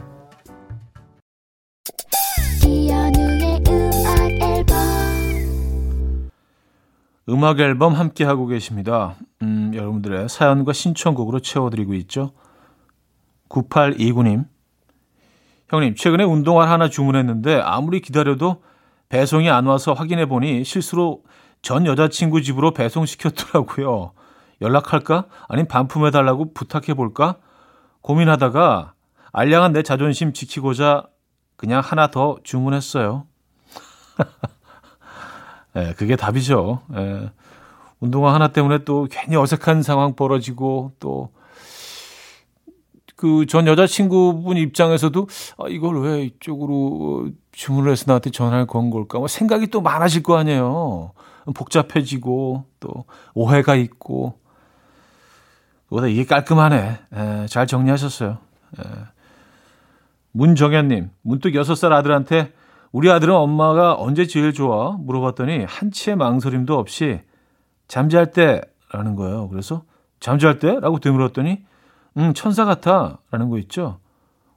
음악 2.65 4.31
앨범 4.41 4.77
음악 7.29 7.59
앨범 7.59 7.93
함께 7.93 8.23
하고 8.23 8.47
계십니다. 8.47 9.15
음, 9.41 9.71
여러분들의 9.75 10.29
사연과 10.29 10.71
신청곡으로 10.71 11.41
채워드리고 11.41 11.93
있죠. 11.95 12.31
9829님. 13.49 14.45
형님, 15.69 15.95
최근에 15.95 16.23
운동화 16.23 16.69
하나 16.69 16.89
주문했는데 16.89 17.59
아무리 17.59 17.99
기다려도 17.99 18.63
배송이 19.09 19.49
안 19.49 19.65
와서 19.65 19.91
확인해 19.91 20.27
보니 20.27 20.63
실수로 20.63 21.23
전 21.61 21.85
여자친구 21.85 22.41
집으로 22.41 22.71
배송시켰더라고요. 22.71 24.13
연락할까? 24.61 25.25
아니면 25.47 25.67
반품해 25.67 26.11
달라고 26.11 26.53
부탁해 26.53 26.93
볼까? 26.93 27.37
고민하다가 28.01 28.93
알량한 29.31 29.73
내 29.73 29.83
자존심 29.83 30.33
지키고자 30.33 31.05
그냥 31.55 31.81
하나 31.83 32.07
더 32.07 32.37
주문했어요. 32.43 33.25
예, 35.75 35.93
그게 35.97 36.15
답이죠. 36.15 36.81
예. 36.95 37.31
운동화 37.99 38.33
하나 38.33 38.47
때문에 38.49 38.83
또 38.85 39.07
괜히 39.09 39.35
어색한 39.35 39.83
상황 39.83 40.15
벌어지고 40.15 40.93
또 40.99 41.31
그 43.17 43.45
전 43.47 43.65
여자친구분 43.65 44.57
입장에서도 44.57 45.27
아, 45.57 45.63
이걸 45.69 45.99
왜 46.01 46.23
이쪽으로 46.23 47.31
주문을 47.51 47.91
해서 47.91 48.05
나한테 48.07 48.29
전화를 48.29 48.67
건 48.67 48.91
걸까? 48.91 49.17
뭐 49.17 49.27
생각이 49.27 49.67
또 49.67 49.81
많아질 49.81 50.21
거 50.23 50.37
아니에요. 50.37 51.13
복잡해지고 51.55 52.65
또 52.79 53.05
오해가 53.33 53.75
있고 53.75 54.39
그보다 55.89 56.07
이게 56.07 56.25
깔끔하네. 56.25 56.99
에, 57.13 57.45
잘 57.47 57.67
정리하셨어요. 57.67 58.37
에. 58.79 58.83
문정현님, 60.31 61.09
문득 61.21 61.51
6살 61.51 61.91
아들한테 61.91 62.53
우리 62.91 63.09
아들은 63.11 63.33
엄마가 63.33 63.95
언제 63.95 64.27
제일 64.27 64.53
좋아? 64.53 64.91
물어봤더니 64.91 65.65
한치의 65.65 66.15
망설임도 66.15 66.77
없이 66.77 67.21
잠잘 67.87 68.31
때라는 68.31 69.15
거예요. 69.15 69.49
그래서 69.49 69.83
잠잘 70.19 70.59
때? 70.59 70.79
라고 70.79 70.99
되물었더니 70.99 71.65
응, 72.17 72.33
천사 72.33 72.65
같아. 72.65 73.19
라는 73.31 73.49
거 73.49 73.57
있죠. 73.59 73.99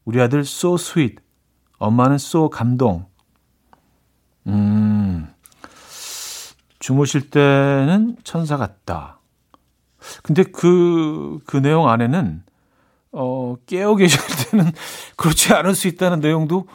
우리 0.05 0.21
아들 0.21 0.41
so 0.41 0.75
sweet. 0.75 1.17
엄마는 1.79 2.15
so 2.15 2.49
감동. 2.51 3.07
음, 4.47 5.29
주무실 6.79 7.31
때는 7.31 8.17
천사 8.25 8.57
같다. 8.57 9.20
근데 10.23 10.45
그, 10.45 11.39
그 11.47 11.57
내용 11.59 11.89
안에는, 11.89 12.43
어, 13.13 13.57
깨어 13.67 13.97
계실 13.97 14.21
때는 14.51 14.73
그렇지 15.17 15.53
않을 15.53 15.75
수 15.75 15.89
있다는 15.89 16.21
내용도 16.21 16.67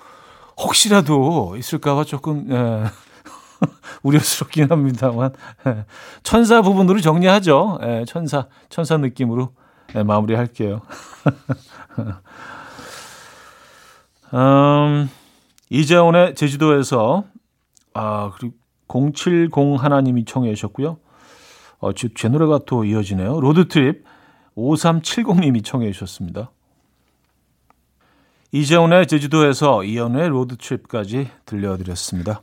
혹시라도 0.57 1.55
있을까봐 1.57 2.03
조금, 2.03 2.51
예, 2.51 2.85
우려스럽긴 4.03 4.69
합니다만, 4.69 5.31
예, 5.67 5.85
천사 6.23 6.61
부분으로 6.61 7.01
정리하죠. 7.01 7.79
예, 7.83 8.05
천사, 8.07 8.47
천사 8.69 8.97
느낌으로 8.97 9.53
예, 9.95 10.03
마무리할게요. 10.03 10.81
음, 14.33 15.09
이재훈의 15.69 16.35
제주도에서, 16.35 17.23
아, 17.93 18.31
그리고 18.37 18.55
070 18.87 19.77
하나님이 19.77 20.25
청해 20.25 20.53
주셨고요. 20.53 20.97
어, 21.79 21.91
제 21.93 22.27
노래가 22.27 22.59
또 22.65 22.83
이어지네요. 22.83 23.39
Road 23.39 23.71
Trip 23.71 24.03
5370님이 24.57 25.63
청해 25.63 25.91
주셨습니다. 25.91 26.51
이재훈의 28.51 29.07
제주도에서 29.07 29.83
이연의 29.83 30.29
Road 30.29 30.60
Trip까지 30.60 31.29
들려드렸습니다. 31.45 32.41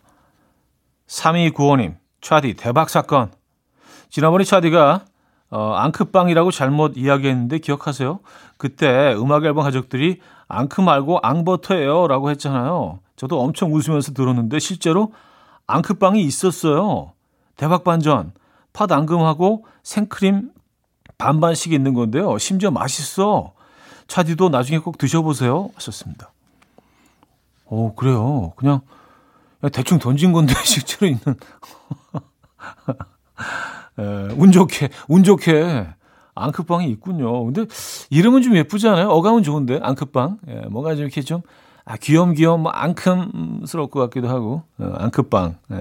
3295님, 1.06 1.96
차디 2.20 2.54
대박 2.54 2.90
사건. 2.90 3.32
지난번에 4.10 4.44
차디가 4.44 5.06
어, 5.50 5.72
앙크빵이라고 5.74 6.50
잘못 6.50 6.96
이야기했는데 6.96 7.58
기억하세요? 7.58 8.20
그때 8.56 9.14
음악 9.18 9.44
앨범 9.44 9.64
가족들이 9.64 10.20
앙크 10.48 10.80
말고 10.80 11.20
앙버터예요 11.22 12.06
라고 12.08 12.30
했잖아요. 12.30 13.00
저도 13.16 13.40
엄청 13.40 13.74
웃으면서 13.74 14.12
들었는데 14.12 14.58
실제로 14.58 15.12
앙크빵이 15.66 16.22
있었어요. 16.22 17.12
대박 17.56 17.84
반전. 17.84 18.32
팥 18.72 18.90
앙금하고 18.90 19.64
생크림 19.82 20.50
반반씩 21.18 21.72
있는 21.72 21.94
건데요. 21.94 22.38
심지어 22.38 22.70
맛있어. 22.70 23.52
차디도 24.08 24.48
나중에 24.48 24.78
꼭 24.78 24.98
드셔보세요. 24.98 25.70
하셨습니다. 25.74 26.32
오, 27.66 27.94
그래요. 27.94 28.52
그냥, 28.56 28.80
대충 29.72 29.98
던진 29.98 30.32
건데 30.32 30.54
실제로 30.64 31.06
있는. 31.06 31.36
에, 33.98 34.02
운 34.36 34.52
좋게, 34.52 34.90
운 35.08 35.22
좋게 35.22 35.86
앙크빵이 36.34 36.88
있군요. 36.90 37.44
근데 37.44 37.66
이름은 38.10 38.42
좀 38.42 38.56
예쁘지 38.56 38.88
않아요? 38.88 39.08
어감은 39.08 39.42
좋은데, 39.42 39.80
앙크빵. 39.82 40.38
예, 40.48 40.54
뭔가 40.70 40.94
좀 40.94 41.04
이렇게 41.04 41.22
좀, 41.22 41.42
아, 41.84 41.96
귀염귀염, 41.96 42.62
뭐 42.62 42.72
앙큼스러울 42.72 43.90
것 43.90 44.00
같기도 44.00 44.28
하고, 44.28 44.62
어, 44.78 44.92
앙크빵. 44.98 45.56
예. 45.72 45.80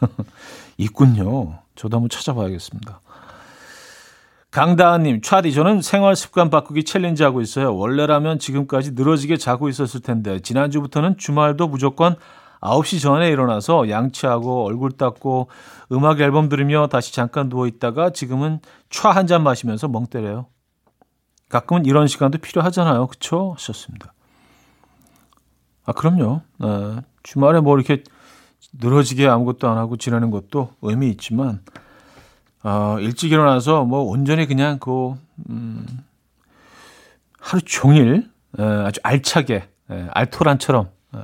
있군요. 0.78 1.58
저도 1.76 1.96
한번 1.96 2.08
찾아봐야겠습니다. 2.08 3.00
강다은님, 4.50 5.20
차디, 5.20 5.52
저는 5.52 5.82
생활 5.82 6.14
습관 6.14 6.48
바꾸기 6.48 6.84
챌린지 6.84 7.24
하고 7.24 7.40
있어요. 7.40 7.74
원래라면 7.76 8.38
지금까지 8.38 8.92
늘어지게 8.92 9.36
자고 9.36 9.68
있었을 9.68 10.00
텐데, 10.00 10.38
지난주부터는 10.38 11.16
주말도 11.18 11.66
무조건 11.66 12.14
9시 12.60 13.02
전에 13.02 13.28
일어나서 13.30 13.90
양치하고 13.90 14.64
얼굴 14.64 14.92
닦고 14.92 15.50
음악 15.92 16.20
앨범 16.20 16.48
들으며 16.48 16.86
다시 16.86 17.12
잠깐 17.12 17.48
누워 17.48 17.66
있다가 17.66 18.10
지금은 18.10 18.60
차 18.90 19.10
한 19.10 19.26
잔 19.26 19.42
마시면서 19.42 19.88
멍 19.88 20.06
때려요. 20.06 20.46
가끔은 21.50 21.84
이런 21.84 22.06
시간도 22.06 22.38
필요하잖아요. 22.38 23.08
그쵸? 23.08 23.52
하셨습니다. 23.56 24.14
아, 25.84 25.92
그럼요. 25.92 26.40
네. 26.58 26.96
주말에 27.22 27.60
뭐 27.60 27.76
이렇게 27.76 28.02
늘어지게 28.72 29.26
아무것도 29.26 29.68
안 29.68 29.76
하고 29.78 29.96
지내는 29.96 30.30
것도 30.30 30.70
의미 30.82 31.10
있지만, 31.10 31.60
어, 32.62 32.96
일찍 33.00 33.32
일어나서 33.32 33.84
뭐 33.84 34.00
온전히 34.00 34.46
그냥 34.46 34.78
그, 34.78 35.14
음, 35.50 35.86
하루 37.38 37.60
종일 37.62 38.30
에, 38.58 38.62
아주 38.62 39.00
알차게, 39.02 39.68
에, 39.90 40.06
알토란처럼 40.12 40.88
에, 41.14 41.18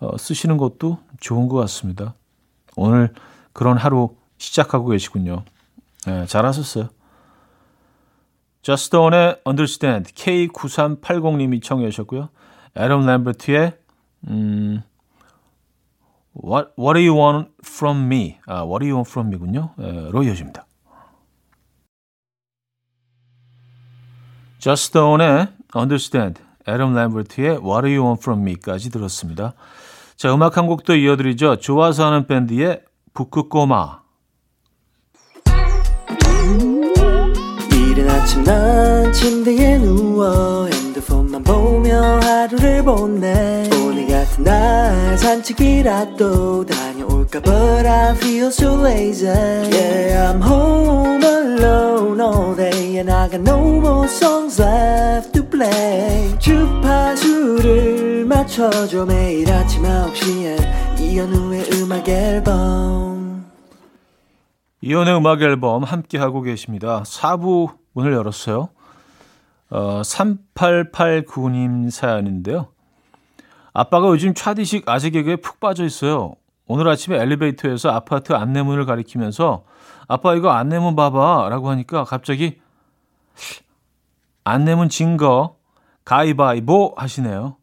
어, 0.00 0.16
쓰시는 0.16 0.56
것도 0.56 0.98
좋은 1.20 1.48
것 1.48 1.56
같습니다. 1.56 2.14
오늘 2.76 3.12
그런 3.52 3.76
하루 3.76 4.14
시작하고 4.36 4.88
계시군요. 4.88 5.42
에, 6.06 6.26
잘하셨어요. 6.26 6.88
저스톤의 8.62 9.40
Understand 9.46 10.12
K9380님이 10.14 11.62
청해 11.62 11.90
주셨고요. 11.90 12.28
애덤 12.76 13.06
램버트의 13.06 13.76
음, 14.28 14.82
What, 16.34 16.70
What 16.78 16.94
do 16.98 17.00
you 17.00 17.14
want 17.18 17.48
from 17.64 18.04
me? 18.06 18.38
아, 18.46 18.62
What 18.64 18.80
do 18.84 18.86
you 18.86 18.94
want 18.96 19.10
from 19.10 19.28
me군요. 19.28 19.70
에, 19.80 20.10
로 20.10 20.22
이어집니다. 20.22 20.66
저스톤의 24.58 25.48
Understand, 25.76 26.42
애덤 26.66 26.94
램버트의 26.94 27.58
What 27.58 27.82
do 27.86 27.90
you 27.90 28.02
want 28.04 28.20
from 28.22 28.42
me까지 28.42 28.90
들었습니다. 28.90 29.54
자, 30.16 30.34
음악 30.34 30.56
한 30.56 30.66
곡도 30.66 30.96
이어드리죠. 30.96 31.56
좋아서 31.56 32.06
하는 32.06 32.26
밴드의 32.26 32.82
북극꼬마. 33.14 34.00
이른 37.72 38.10
아침 38.10 38.42
난 38.44 39.12
침대에 39.12 39.78
누워 39.78 40.66
핸드폰만 40.66 41.42
보며 41.44 42.18
하루를 42.20 42.82
보내 42.84 43.68
오늘 43.84 44.06
같은 44.08 44.44
날 44.44 44.67
산책이라도 45.18 46.64
다녀올까 46.64 47.40
But 47.40 47.86
I 47.86 48.14
feel 48.14 48.46
so 48.46 48.80
lazy 48.80 49.26
Yeah 49.26 50.32
I'm 50.32 50.40
home 50.40 51.22
alone 51.24 52.20
all 52.20 52.54
day 52.56 52.98
And 52.98 53.10
I 53.12 53.28
got 53.28 53.40
no 53.42 53.58
more 53.58 54.06
songs 54.06 54.60
left 54.62 55.32
to 55.32 55.42
play 55.44 56.38
주파수를 56.38 58.24
맞춰줘 58.26 59.04
매일 59.06 59.50
아침 59.52 59.82
9시에 59.82 61.00
이현우의 61.00 61.64
음악 61.74 62.08
앨범 62.08 63.44
이혼의 64.80 65.16
음악 65.16 65.42
앨범 65.42 65.82
함께하고 65.82 66.42
계십니다. 66.42 67.02
4부 67.04 67.76
문을 67.94 68.12
열었어요. 68.12 68.68
어, 69.70 70.02
3889님 70.02 71.90
사연인데요. 71.90 72.68
아빠가 73.78 74.08
요즘 74.08 74.34
차디식 74.34 74.88
아재 74.88 75.10
개그에 75.10 75.36
푹 75.36 75.60
빠져 75.60 75.84
있어요. 75.84 76.34
오늘 76.66 76.88
아침에 76.88 77.16
엘리베이터에서 77.16 77.90
아파트 77.90 78.32
안내문을 78.32 78.86
가리키면서 78.86 79.62
아빠 80.08 80.34
이거 80.34 80.50
안내문 80.50 80.96
봐봐 80.96 81.48
라고 81.48 81.70
하니까 81.70 82.02
갑자기 82.02 82.60
안내문 84.42 84.88
증거 84.88 85.58
가위바위보 86.04 86.94
하시네요. 86.96 87.56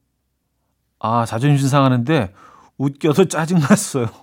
아 1.00 1.26
자존심 1.26 1.68
상하는데 1.68 2.34
웃겨서 2.78 3.26
짜증났어요. 3.26 4.08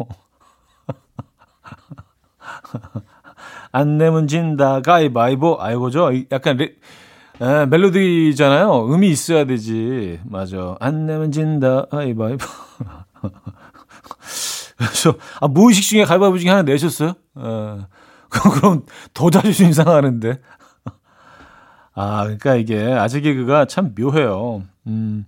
안 3.70 3.98
내면 3.98 4.28
진다 4.28 4.80
가위바위보 4.80 5.58
아이고죠 5.60 6.10
약간 6.32 6.56
레, 6.56 6.72
에, 7.42 7.66
멜로디잖아요. 7.66 8.94
음이 8.94 9.10
있어야 9.10 9.44
되지. 9.44 10.20
맞아. 10.24 10.76
안 10.78 11.06
내면 11.06 11.32
진다. 11.32 11.86
가위바위보 11.86 12.46
그래서 14.78 15.14
아 15.40 15.48
무의식 15.48 15.82
중에 15.84 16.04
가위바위보 16.04 16.38
중에 16.38 16.50
하나 16.50 16.62
내셨어요? 16.62 17.10
에, 17.10 17.14
그럼 18.30 18.84
더 19.12 19.28
자존심 19.28 19.72
상하는데. 19.72 20.38
아 21.94 22.22
그러니까 22.22 22.54
이게 22.54 22.80
아재 22.92 23.20
개그가 23.20 23.64
참 23.64 23.92
묘해요. 23.98 24.62
음. 24.86 25.24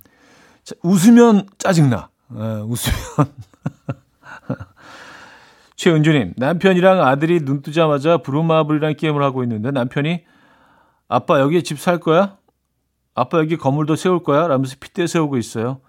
웃으면 0.83 1.47
짜증나. 1.59 2.11
에, 2.33 2.37
웃으면. 2.63 2.97
최은주님, 5.77 6.35
남편이랑 6.37 7.05
아들이 7.05 7.41
눈 7.45 7.61
뜨자마자 7.61 8.19
부루마블이라는 8.19 8.97
게임을 8.97 9.23
하고 9.23 9.43
있는데 9.43 9.73
남편이 9.73 10.25
아빠 11.15 11.41
여기에 11.41 11.63
집 11.63 11.79
살 11.79 12.01
거야? 12.01 12.37
아빠 13.15 13.39
여기 13.39 13.57
건물도 13.57 13.95
세울 13.95 14.23
거야? 14.25 14.49
라면서 14.49 14.75
핏대 14.81 15.07
세우고 15.07 15.37
있어요. 15.37 15.81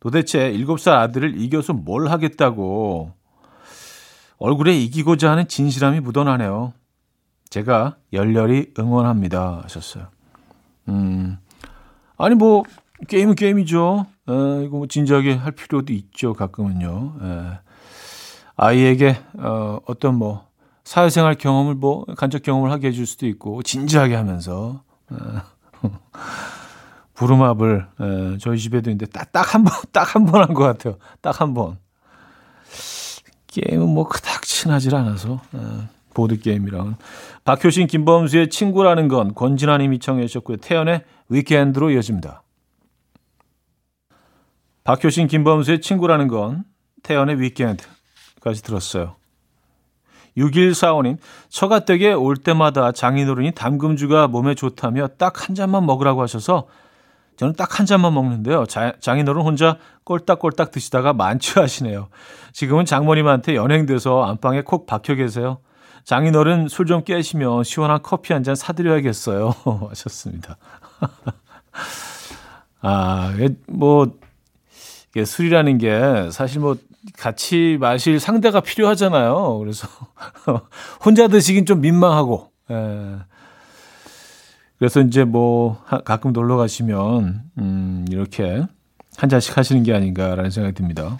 도대체 0.00 0.50
7살 0.52 0.92
아들을 0.92 1.40
이겨서 1.40 1.74
뭘 1.74 2.08
하겠다고. 2.08 3.12
얼굴에 4.38 4.74
이기고자 4.74 5.30
하는 5.30 5.46
진실함이 5.46 6.00
묻어나네요. 6.00 6.72
제가 7.50 7.96
열렬히 8.14 8.72
응원합니다. 8.78 9.60
하셨어요. 9.64 10.06
음. 10.88 11.36
아니, 12.16 12.34
뭐, 12.34 12.64
게임은 13.08 13.34
게임이죠. 13.34 14.06
에, 14.30 14.64
이거 14.64 14.78
뭐 14.78 14.86
진지하게 14.86 15.34
할 15.34 15.52
필요도 15.52 15.92
있죠. 15.92 16.32
가끔은요. 16.32 17.14
에. 17.22 17.58
아이에게 18.56 19.18
어, 19.38 19.80
어떤 19.86 20.16
뭐 20.16 20.46
사회생활 20.84 21.34
경험을 21.36 21.74
뭐 21.74 22.04
간접 22.16 22.42
경험을 22.42 22.70
하게 22.70 22.88
해줄 22.88 23.06
수도 23.06 23.26
있고 23.26 23.62
진지하게 23.62 24.14
하면서 24.14 24.82
어, 25.10 25.16
부루마블 27.14 27.86
에, 28.00 28.38
저희 28.38 28.58
집에도 28.58 28.90
있는데 28.90 29.06
딱딱한 29.10 29.64
번 29.64 29.72
딱 29.92 30.14
한 30.16 30.24
번 30.26 30.40
한 30.42 30.54
것 30.54 30.64
같아요. 30.64 30.96
딱 31.20 31.40
한 31.40 31.54
번. 31.54 31.78
게임은 33.48 33.86
뭐 33.88 34.08
그닥 34.08 34.42
친하질 34.42 34.94
않아서 34.94 35.40
에, 35.54 35.58
보드 36.14 36.38
게임이랑 36.38 36.96
박효신 37.44 37.86
김범수의 37.86 38.50
친구라는 38.50 39.08
건 39.08 39.34
권진아님이 39.34 39.98
청해 39.98 40.26
주셨고요. 40.26 40.56
태연의 40.58 41.04
위켄드로 41.28 41.90
이어집니다. 41.90 42.42
박효신 44.84 45.28
김범수의 45.28 45.80
친구라는 45.80 46.28
건 46.28 46.64
태연의 47.02 47.40
위켄드 47.40 47.84
까지 48.40 48.62
들었어요. 48.62 49.14
6145님, 50.36 51.18
처가댁에 51.50 52.12
올 52.14 52.36
때마다 52.36 52.92
장인어른이 52.92 53.52
담금주가 53.52 54.28
몸에 54.28 54.54
좋다며 54.54 55.08
딱 55.18 55.48
한 55.48 55.54
잔만 55.54 55.84
먹으라고 55.86 56.22
하셔서 56.22 56.66
저는 57.36 57.54
딱 57.54 57.78
한 57.78 57.86
잔만 57.86 58.14
먹는데요. 58.14 58.66
자, 58.66 58.92
장인어른 59.00 59.42
혼자 59.42 59.76
꼴딱꼴딱 60.04 60.70
드시다가 60.70 61.12
만취하시네요. 61.12 62.08
지금은 62.52 62.84
장모님한테 62.84 63.54
연행돼서 63.56 64.24
안방에 64.24 64.62
콕 64.62 64.86
박혀 64.86 65.14
계세요. 65.14 65.58
장인어른 66.04 66.68
술 66.68 66.86
좀 66.86 67.04
깨시면 67.04 67.64
시원한 67.64 68.00
커피 68.02 68.32
한 68.32 68.42
잔 68.42 68.54
사드려야겠어요. 68.54 69.54
하셨습니다. 69.90 70.56
아, 72.82 73.32
뭐, 73.68 74.06
이게 75.10 75.24
술이라는 75.24 75.78
게 75.78 76.28
사실 76.32 76.60
뭐 76.60 76.76
같이 77.18 77.76
마실 77.80 78.20
상대가 78.20 78.60
필요하잖아요. 78.60 79.58
그래서 79.58 79.88
혼자 81.04 81.28
드시긴 81.28 81.66
좀 81.66 81.80
민망하고. 81.80 82.50
예. 82.70 83.16
그래서 84.78 85.00
이제 85.00 85.24
뭐 85.24 85.82
가끔 86.04 86.32
놀러 86.32 86.56
가시면 86.56 87.42
음 87.58 88.04
이렇게 88.10 88.66
한 89.16 89.28
잔씩 89.28 89.56
하시는 89.56 89.82
게 89.82 89.94
아닌가라는 89.94 90.50
생각이 90.50 90.74
듭니다. 90.74 91.18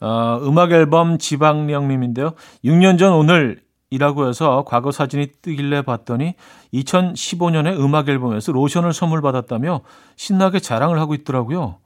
어, 0.00 0.38
음악 0.42 0.72
앨범 0.72 1.18
지방령님인데요. 1.18 2.32
6년 2.64 2.98
전 2.98 3.14
오늘 3.14 3.60
이라고 3.90 4.28
해서 4.28 4.64
과거 4.66 4.92
사진이 4.92 5.28
뜨길래 5.40 5.82
봤더니 5.82 6.34
2015년에 6.74 7.78
음악 7.80 8.08
앨범에서 8.08 8.52
로션을 8.52 8.92
선물 8.92 9.22
받았다며 9.22 9.80
신나게 10.16 10.60
자랑을 10.60 11.00
하고 11.00 11.14
있더라고요. 11.14 11.76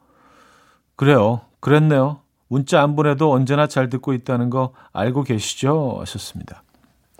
그래요. 0.97 1.43
그랬네요. 1.61 2.19
문자 2.53 2.83
안 2.83 2.97
보내도 2.97 3.33
언제나 3.33 3.67
잘 3.67 3.89
듣고 3.89 4.13
있다는 4.13 4.51
거 4.51 4.75
알고 4.93 5.23
계시죠? 5.23 5.97
하셨습니다. 6.01 6.63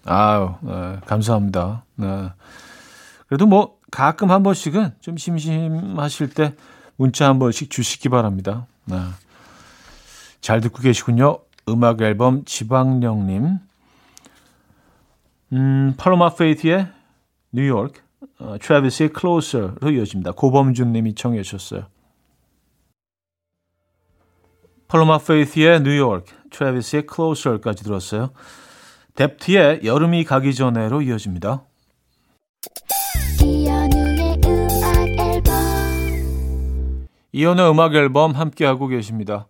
아유, 0.05 0.57
네, 0.61 0.99
감사합니다. 1.07 1.85
네. 1.95 2.29
그래도 3.29 3.47
뭐 3.47 3.79
가끔 3.91 4.31
한 4.31 4.43
번씩은 4.43 4.97
좀 5.01 5.17
심심하실 5.17 6.35
때 6.35 6.55
문자 6.97 7.29
한 7.31 7.39
번씩 7.39 7.71
주시기 7.71 8.11
바랍니다. 8.11 8.67
네. 8.85 8.99
잘 10.43 10.61
듣고 10.61 10.83
계시군요. 10.83 11.39
음악 11.67 12.03
앨범 12.03 12.45
지방령님. 12.45 13.59
음, 15.55 15.95
팔로마 15.97 16.35
페이스의 16.35 16.89
뉴욕, 17.53 17.95
어, 18.39 18.57
트래비스의 18.61 19.13
Closer로 19.19 19.93
이어집니다. 19.93 20.33
고범준 20.33 20.93
님이 20.93 21.15
청해 21.15 21.41
주셨어요. 21.43 21.87
팔로마 24.93 25.17
페이스의 25.17 25.83
뉴욕, 25.85 26.27
트래비스의 26.51 27.07
Closer까지 27.11 27.83
들었어요. 27.83 28.29
뎁트의 29.15 29.81
여름이 29.85 30.25
가기 30.25 30.55
전에로 30.55 31.01
이어집니다. 31.01 31.63
이연의 37.33 37.71
음악 37.71 37.95
앨범 37.95 38.33
함께하고 38.33 38.87
계십니다. 38.89 39.49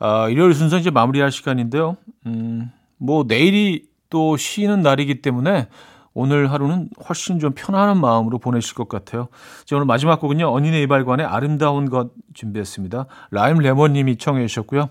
아, 0.00 0.28
일요일 0.28 0.52
순서 0.52 0.78
이제 0.78 0.90
마무리할 0.90 1.30
시간인데요. 1.30 1.96
음, 2.26 2.72
뭐 2.96 3.24
내일이 3.28 3.86
또 4.10 4.36
쉬는 4.36 4.82
날이기 4.82 5.22
때문에 5.22 5.68
오늘 6.14 6.50
하루는 6.52 6.88
훨씬 7.08 7.38
좀 7.38 7.52
편안한 7.54 7.98
마음으로 7.98 8.38
보내실 8.38 8.74
것 8.74 8.88
같아요. 8.88 9.28
자, 9.64 9.76
오늘 9.76 9.86
마지막 9.86 10.20
곡은요. 10.20 10.52
언니네 10.52 10.82
이발관의 10.82 11.26
아름다운 11.26 11.88
것 11.88 12.10
준비했습니다. 12.34 13.06
라임 13.30 13.58
레몬님이 13.58 14.16
청해 14.16 14.46
주셨고요. 14.46 14.90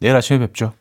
내일 0.00 0.16
아침에 0.16 0.38
뵙죠. 0.38 0.72